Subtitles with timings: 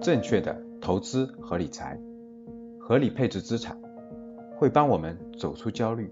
[0.00, 1.98] 正确的投资和理财，
[2.78, 3.76] 合理配置资产，
[4.56, 6.08] 会帮我们走出焦虑，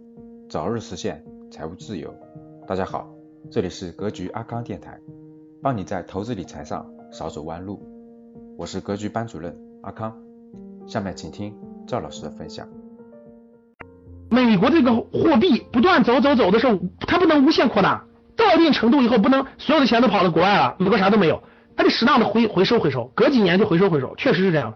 [0.48, 2.12] 早日实现财务自由。
[2.66, 3.08] 大家好，
[3.48, 4.98] 这里是格局阿康电台，
[5.62, 7.80] 帮你在投资理财上少走弯路。
[8.58, 10.16] 我是格局班主任阿康，
[10.86, 11.54] 下面请听
[11.86, 12.68] 赵老师的分享。
[14.28, 21.40] 美国这个货币不断走走走的时候，它不能无限扩大，到一定程度以后，不能所有的钱都跑到国外了，美国啥都没有。
[21.76, 24.74] 它得适当的回回收回收，隔几年就回收回收，确实是这样。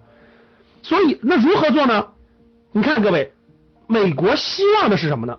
[0.82, 2.08] 所以那如何做呢？
[2.72, 3.32] 你看各位，
[3.86, 5.38] 美国希望的是什么呢？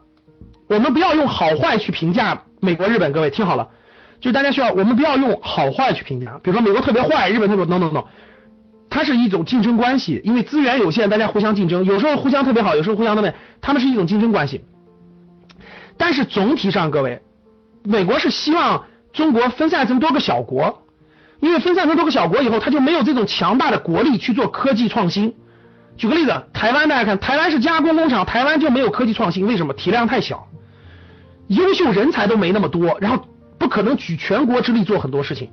[0.67, 3.12] 我们不要用好坏去评价美国、日本。
[3.12, 3.70] 各位听好了，
[4.20, 6.39] 就大家需要，我们不要用好坏去评价。
[6.44, 8.03] 比如说美国特别坏，日本特别 no no no，
[8.89, 14.66] 它是一种竞争关系，因为资源有限，大家互相竞争，有时候互相特别好，有时候互相特别，他们是一种竞争关系。
[15.98, 17.22] 但是总体上，各位，
[17.84, 20.80] 美国是希望中国分散成多个小国。
[21.41, 25.36] 因为分散成多个小国以后，他就没有这种强大的国力去做科技创新。
[25.97, 29.73] 举个例子，台湾大家看，台湾是加工工厂，台湾就没有科技创新，为什么？
[29.73, 30.47] 体量太小，
[31.47, 35.50] 优秀人才都没那么多，然后不可能举全国之力做很多事情。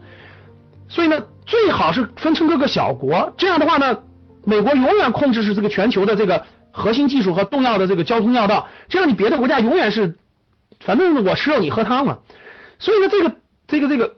[0.88, 3.98] 所以呢，最好是分成各个小国，这样的话呢，
[4.44, 10.18] 美国永远控制是这个全球的这个核心技术和重要的这个交通要道，这样你别的国家永远是，
[10.80, 12.18] 反正我吃肉你喝汤嘛。
[12.78, 14.14] 所以呢，这个这个这个。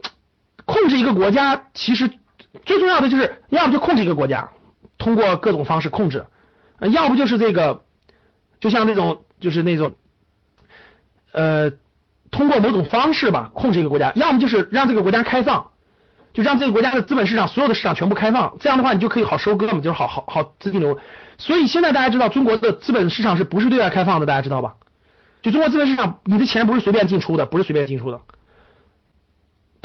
[0.71, 2.09] 控制一个国家，其实
[2.65, 4.51] 最重要的就是，要不就控制一个国家，
[4.99, 6.21] 通过各种方式控制；
[6.79, 7.83] 呃要不就是这个，
[8.61, 9.95] 就像那种，就是那种，
[11.33, 11.73] 呃，
[12.31, 15.71] 通过某种方式吧，控制一个国家；要么就是让这个国家开放，
[16.33, 21.01] 就让这个国家的资本市场所有的市场全部开放，这样的话你就可以好收割嘛，就是好好好资金流。
[21.39, 24.27] 所以现在大家知道，中国的资本市场是不是对外开放的？
[24.27, 24.77] 大家知道吧？
[25.43, 28.21] 就中国资本市场，你的钱不是随便进出的，不是随便进出的。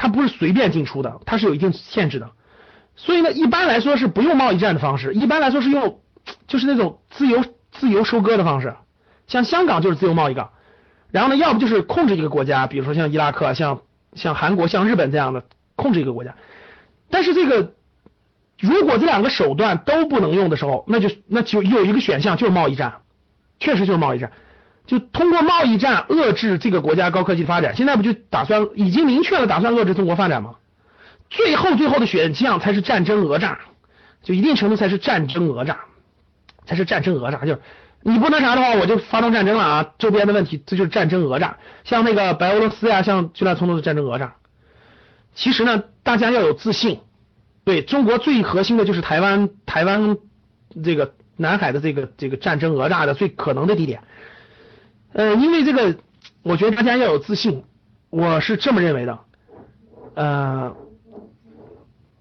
[0.06, 2.30] 它不是随便进出的，它是有一定限制的，
[2.96, 6.00] 所以呢，一般来说是不用贸易战的方式，一般来说是用
[6.48, 8.76] 就是那种自由自由收割的方式，
[9.26, 10.52] 像香港就是自由贸易港，
[11.10, 13.82] 然后呢，要不就是控制一个国家，比如说像伊拉克、像
[14.14, 15.44] 像韩国、像日本这样的
[15.76, 16.36] 控制一个国家，
[17.10, 17.74] 但是这个
[18.60, 23.02] 如果这两个手段都不能用的时候，那就那就有一个选项就是贸易战，
[23.60, 24.32] 确实就是贸易战。
[24.88, 30.56] 就通过贸易战遏制这个国家高科技发展，现在不就打算已经明确了打算遏制中国发展吗？
[31.30, 33.60] 最后最后的选项才是战争讹诈，
[34.22, 35.80] 就一定程度才是战争讹诈，
[36.66, 37.40] 才是战争讹诈。
[37.40, 37.62] 就是
[38.04, 39.94] 你不能啥的话，我就发动战争了啊！
[39.98, 41.58] 周边的问题，这就是战争讹诈。
[41.84, 44.36] 像那个白俄罗斯呀，像巨大冲突的战争讹诈。
[45.34, 47.00] 其实呢，大家要有自信。
[47.64, 50.18] 对中国最核心的就是台湾，台湾
[50.84, 54.04] 这个南海的这个这个战争讹诈的最可能的地点。
[55.16, 55.96] 呃，因为这个，
[56.44, 57.64] 我觉得大家要有自信，
[58.10, 59.20] 我是这么认为的。
[60.14, 60.76] 呃，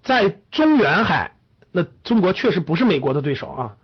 [0.01, 1.33] 在中远海，
[1.73, 3.75] 那中国确实不是美国的对手啊。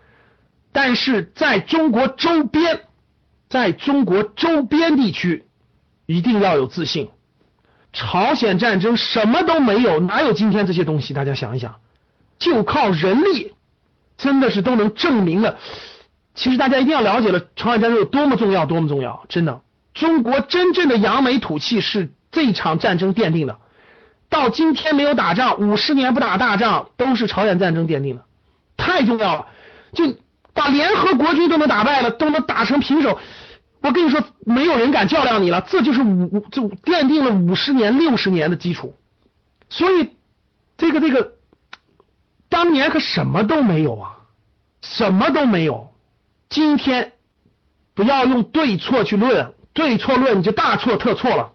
[0.72, 2.84] 但是在中国周边，
[3.50, 5.46] 在中国周边地区，
[6.06, 7.10] 一定要有自信。
[7.92, 11.14] 朝鲜战争什么都没有，哪有今天这些东西？
[11.14, 11.82] 大家想一想，
[12.40, 13.56] 就靠人力，
[14.16, 15.60] 真的是都能证明了。
[16.34, 19.26] 其实大家一定要了解了朝鲜战争有多么重要，多么重要！
[19.28, 19.62] 真的，
[19.94, 23.58] 中国真正的扬眉吐气是这场战争奠定的。
[24.30, 28.24] 到今天没有打仗，五十年不打大仗，都是朝鲜战争奠定的，
[28.78, 29.48] 太重要了。
[29.92, 30.16] 就
[30.54, 33.20] 把联合国军都能打败了，都能打成平手，
[33.82, 35.60] 我跟你说，没有人敢较量你了。
[35.68, 38.96] 这就是五就奠定了五十年、六十年的基础。
[39.70, 40.12] 所以，
[40.78, 41.34] 这个这个，
[42.48, 44.18] 当年可什么都没有啊，
[44.82, 45.91] 什么都没有。
[46.52, 47.14] 今天
[47.96, 51.54] 不要用对错去论，对错论你就大错特错了。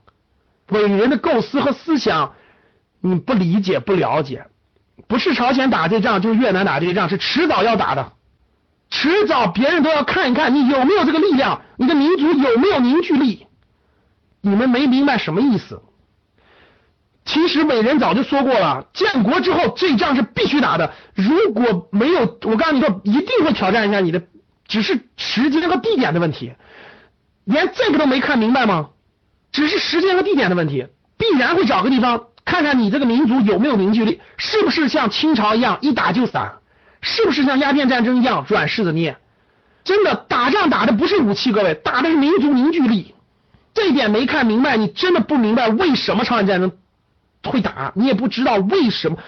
[0.71, 2.33] 伟人的构思和思想
[3.01, 4.47] 你不理解不了解，
[5.07, 8.15] 不是朝鲜打这仗就是越南打这仗，是迟早要打的，
[8.89, 13.47] 迟早别人都要看一看你有没有这个力量，你的民族有没有凝聚力。
[14.41, 15.83] 你们没明白什么意思？
[17.27, 24.23] 其实伟人早就说过了，建国之后这仗是必须打的，如果没有，我告诉你说，一定会挑战一下你的。
[24.69, 26.53] 只是时间和地点的问题，
[27.45, 28.91] 连这个都没看明白吗？
[29.53, 30.87] 只是时间和地点的问题，
[31.17, 36.59] 必然会找个地方看看你这个民族有没有凝聚力，是不是像清朝一样一打就散，
[37.01, 39.17] 是不是像鸦片战争一样软柿子捏？
[39.85, 43.15] 真的打仗打的不是武器，各位打的是民族凝聚力。
[43.73, 46.73] 这一点没看明白，你真的不明白为什么朝鲜战争
[47.45, 49.19] 会打，你也不知道为什么，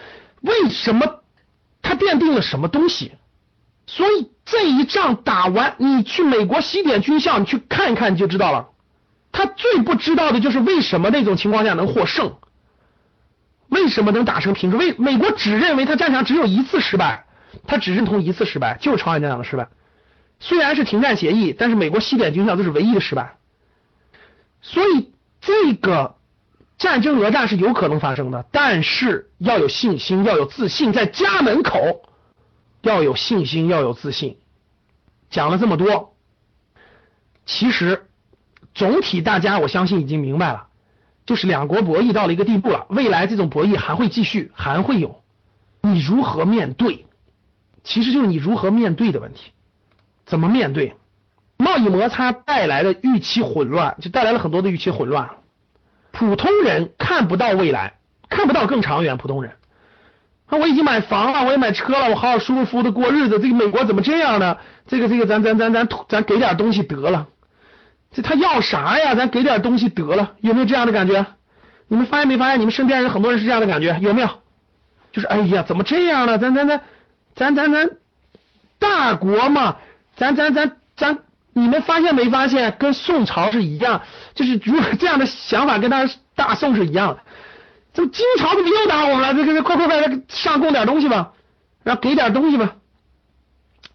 [0.41, 1.21] 为什么
[1.81, 3.13] 它奠定了什么东西。
[3.87, 8.69] 所以这一仗打完，你去美国西点军校，你去看一看，你就知道了。
[9.31, 12.37] 他最不知道的就是为什么那种情况下能获胜。
[13.69, 14.79] 为什么能打成平手？
[14.79, 17.27] 为美国只认为他战场只有一次失败，
[17.67, 19.69] 他只认同一次失败，就是朝鲜战场的失败。
[20.41, 23.37] 虽然是停战协议，但是美国西点军校这是唯一的失败。
[24.63, 25.13] 所以
[25.43, 26.17] 这个
[26.79, 32.01] 战争讹诈是有可能发生的，但是要有信心，要有自信，在家门口
[32.83, 34.39] 要有信心，要有自信。
[35.31, 36.15] 讲了这么多，
[37.45, 38.07] 其实
[38.75, 40.69] 总体大家我相信已经明白了，
[41.27, 45.23] 就是两国博弈到了一个地步了，未来这种博弈还会继续，还会有，
[45.83, 47.07] 你如何面对，
[47.85, 49.53] 其实就是你如何面对的问题，
[50.25, 50.95] 怎么面对？
[51.57, 55.31] 贸易摩擦带来的预期混乱，就带来了很多的预期混乱，
[56.13, 57.99] 普通人看不到未来，
[58.29, 59.57] 看不到更长远，普通人。
[60.49, 63.39] 啊，我已经买房了，我也买车了，我好好舒舒服服的过日子。
[63.39, 64.57] 这个美国怎么这样呢？
[64.87, 67.27] 这个这个，咱咱咱咱咱给点东西得了。
[68.13, 69.15] 这他要啥呀？
[69.15, 71.27] 咱给点东西得了，有没有这样的感觉？
[71.89, 72.61] 你们发现没发现？
[72.61, 74.29] 你们身边人很多人是这样的感觉，有没有？
[75.13, 76.39] 就是哎呀，怎么这样呢？
[76.39, 76.81] 咱咱咱
[77.35, 77.91] 咱咱咱
[78.79, 79.77] 大国嘛，
[80.17, 81.19] 咱咱咱咱，
[81.53, 82.75] 你们发现没发现？
[82.79, 84.01] 跟宋朝是一样，
[84.35, 87.21] 就是如果这样的想法跟大大宋是一样的。
[87.93, 89.35] 这金朝怎么又打我们了？
[89.35, 91.33] 这这快快快，上供点东西吧，
[91.83, 92.77] 然后给点东西吧，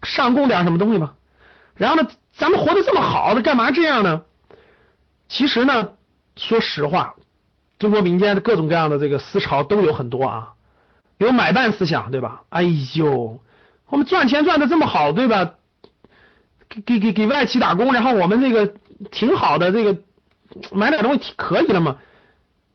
[0.02, 1.14] 上供点什么东西吧。
[1.74, 4.22] 然后呢，咱们活得这么好，那干嘛这样呢？
[5.28, 5.90] 其实呢，
[6.36, 7.14] 说实话，
[7.78, 10.52] 中国民间的各种各样的这个思潮都有很多啊，
[11.18, 12.42] 有买办思想，对吧？
[12.50, 12.62] 哎
[12.94, 13.40] 呦，
[13.88, 15.54] 我们赚钱赚的这么好，对吧？
[16.68, 18.74] 给给给给外企打工，然后我们这个
[19.10, 19.96] 挺好的，这个
[20.72, 21.96] 买点东西可以了嘛。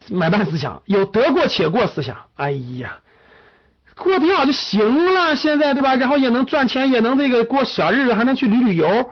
[0.08, 3.00] 买办思想有得过且过思想，哎呀，
[3.96, 5.96] 过挺好就行了，现在对吧？
[5.96, 9.12] 然后也能赚钱，也能这个过小日子，还能去旅旅游。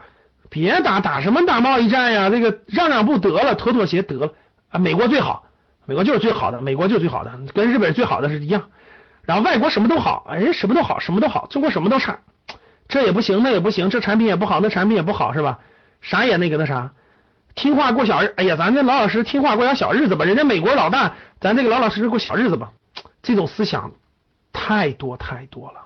[0.50, 2.30] 别打打什么打贸易战呀？
[2.30, 4.34] 这个让让步得了，妥妥协得了
[4.70, 4.80] 啊！
[4.80, 5.44] 美国最好，
[5.86, 8.70] 美国就是最好的，美国就是最好的，跟日本最好的是一样。
[9.24, 12.20] 然后外国什么都好，哎，什么都好，什么都好，中国什么都差，
[12.88, 15.60] 这也不行，那也不行，这产品也不好，那产品也不好，是吧？
[16.00, 16.92] 啥也那个那啥。
[17.58, 20.24] 听话过小日，哎呀，咱这老老实实听话过点小日子吧。
[20.26, 22.72] 人家美国老大，咱这个老老实实过小日子吧。
[23.24, 23.92] 这种思想
[24.54, 25.82] 太多太多了，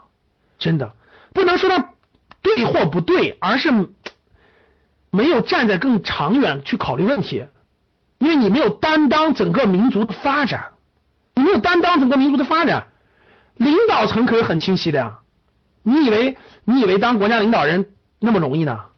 [0.60, 0.92] 真的
[1.34, 1.94] 不能说他
[2.42, 3.72] 对或不对，而是
[5.12, 7.48] 没有站在更长远去考虑问题。
[8.20, 10.74] 因为你没有担当整个民族的发展，
[11.34, 12.88] 你没有担当整个民族的发展。
[13.56, 15.20] 领导层可是很清晰的呀。
[15.84, 18.91] 你以为你以为当国家领导人那么容易呢？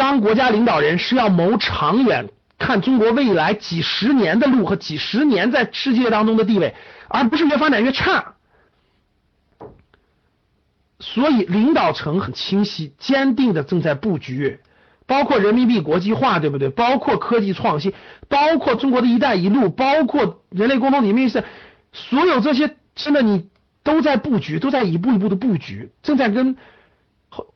[0.00, 6.74] 当国家领导人是要谋长远，看中国未来几十年的路和几十年在世界当中的地位，
[7.06, 8.36] 而不是越发展越差。
[11.00, 14.60] 所以领导层很清晰、坚定的正在布局，
[15.06, 16.70] 包括人民币国际化，对不对？
[16.70, 17.92] 包括科技创新，
[18.26, 21.44] 包括中国的一带一路，包括人类共同体命运是，
[21.92, 23.50] 所有这些真的你
[23.82, 26.56] 都在布局，都在一步一步的布局，正在跟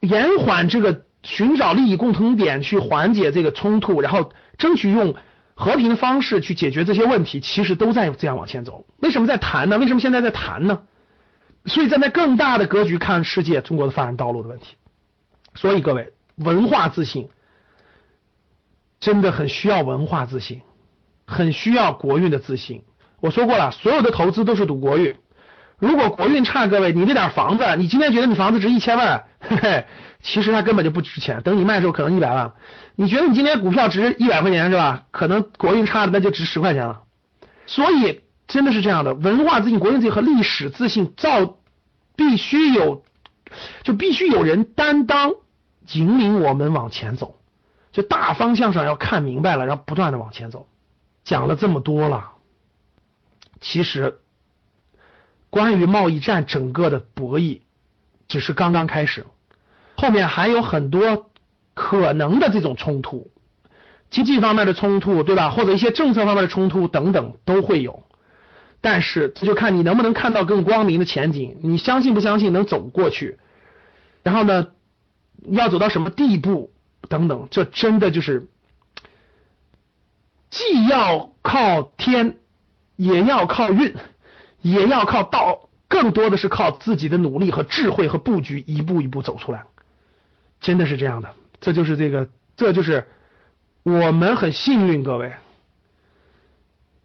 [0.01, 1.07] 延缓这个。
[1.25, 5.17] 寻找利益共同点去缓解这个冲突，然后争取用
[5.55, 8.87] 和平的方式去解决这些问题，其实都在这样往前走。
[8.99, 9.79] 为什么在谈呢？
[9.79, 10.83] 为什么现在在谈呢？
[11.67, 14.77] 所以站在更大的格局看世界，中国的发展道路的问题。
[15.55, 17.31] 所以各位，文化自信
[19.01, 20.61] 真的很需要文化自信，
[21.27, 22.83] 很需要国运的自信。
[23.21, 25.17] 我说过了，所有的投资都是赌国运。
[25.79, 29.87] 如果国运差，各位，你那点房子，你今天觉得你房子值一千万，嘿嘿。
[30.23, 32.53] 其实它根本就不值钱，等你卖的时候可能一百万。
[32.95, 35.05] 你觉得你今天股票值一百块钱是吧？
[35.11, 37.03] 可能国运差的那就值十块钱了。
[37.67, 41.59] 所以真的是这样的，文化自信、国运自信和历史自信造
[42.17, 43.05] 必须有，
[43.83, 45.33] 就必须有人担当，
[45.93, 47.37] 引领我们往前走。
[47.93, 50.67] 就大方向上要看明白了，然后不断的往前走。
[51.23, 52.31] 讲了这么多了，
[53.61, 54.21] 其实
[55.55, 57.61] 关于贸易战整个的博弈
[58.27, 59.25] 只是刚刚开始。
[59.97, 61.31] 后面还有很多
[61.75, 63.31] 可能的这种冲突，
[64.11, 65.51] 经济方面的冲突，对吧？
[65.51, 68.03] 或者一些政策方面的冲突等等都会有，
[68.81, 73.39] 但是这就看你能不能看到更光明的前景，你相信不相信能走过去？
[74.25, 74.73] 然后呢，
[75.47, 76.73] 要走到什么地步
[77.09, 78.49] 等等，这真的就是
[80.51, 82.39] 既要靠天，
[82.97, 83.95] 也要靠运，
[84.65, 89.65] 也要靠道，更多的是靠自己的努力和智慧和布局，一步一步走出来。
[90.59, 93.07] 真的是这样的，这就是这个，这就是
[93.83, 95.35] 我们很幸运，各位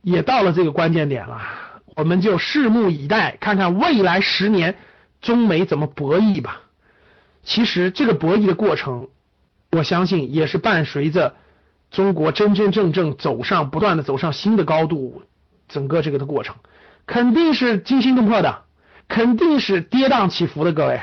[0.01, 1.41] 也到了这个关键点了，
[1.97, 4.77] 我们就拭目以待，看看未来十年
[5.19, 6.61] 中美怎么博弈吧。
[7.43, 9.09] 其实这个博弈的过程，
[9.71, 11.35] 我相信也是伴随着
[11.91, 15.23] 中国真真正正走上不断的走上新的高度，
[15.67, 16.55] 整个这个的过程。
[17.09, 18.61] 肯定是惊心动魄的，
[19.07, 21.01] 肯定是跌宕起伏的，各位，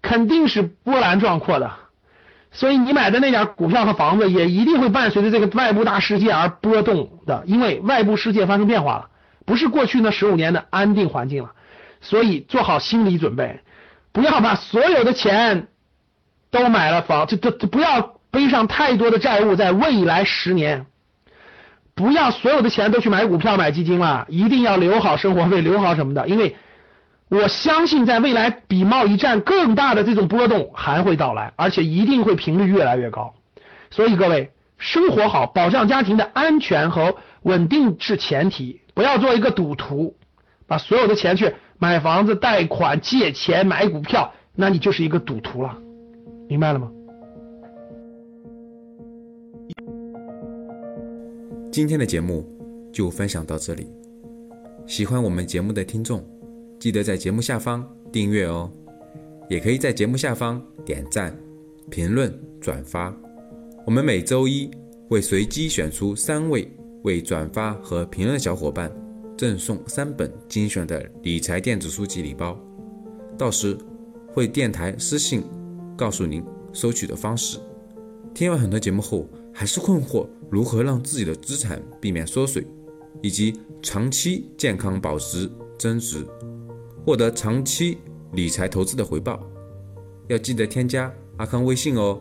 [0.00, 1.72] 肯定是波澜壮阔的。
[2.52, 9.08] 所以你买的那点股票和房子也一定会伴随着这个外部大世界而波动的，因为外部世界发生变化了，
[9.44, 11.50] 不是过去那十五年的安定环境了。
[12.00, 13.58] 所以做好心理准备，
[14.12, 15.66] 不要把所有的钱
[16.52, 20.86] 都买了房，这这不要背上太多的债务，在未来十年，
[22.00, 26.56] 不要所有的钱都去买股票、买基金了，一定要留好生活费，留好什么的，因为
[27.28, 33.34] 我相信在未来比贸易战更大的这种波动还会到来，而且一定会频率越来越高。
[33.90, 40.16] 所以各位，生活好，保障家庭的安全和稳定是前提，不要做一个赌徒，
[40.66, 41.54] 把所有的钱去。
[41.82, 45.78] 买房子、贷款、借钱、买股票，那你就是一个赌徒了，
[46.46, 46.90] 明白了吗？
[51.72, 52.44] 今天的节目
[52.92, 53.86] 就分享到这里，
[54.88, 56.20] 喜欢我们节目的听众，
[56.80, 58.68] 记得在节目下方订阅哦，
[59.48, 61.32] 也可以在节目下方点赞、
[61.88, 63.16] 评论、转发。
[63.86, 64.68] 我们每周一
[65.08, 66.68] 会随机选出三位
[67.04, 68.90] 为转发和评论的小伙伴。
[69.38, 72.60] 赠送三本精选的理财电子书籍礼包，
[73.38, 73.74] 到时
[74.34, 75.42] 会电台私信
[75.96, 77.58] 告诉您收取的方式。
[78.34, 79.26] 听完很多节目后，
[79.60, 82.66] 还是困惑如何让自己的资产避免缩水，
[83.20, 86.26] 以及长期健康保值增值，
[87.04, 87.98] 获得长期
[88.32, 89.46] 理财投资的回报？
[90.28, 92.18] 要记得添加阿康微信哦，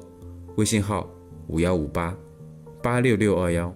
[0.58, 1.10] 微信号
[1.48, 2.14] 五幺五八
[2.84, 3.74] 八六六二幺，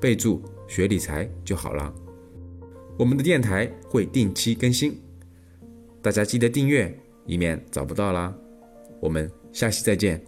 [0.00, 1.94] 备注学理财就好了。
[2.98, 5.00] 我们的电台会定期更新，
[6.02, 6.92] 大家记得订阅，
[7.26, 8.36] 以免找不到啦。
[9.00, 10.27] 我们下期再见。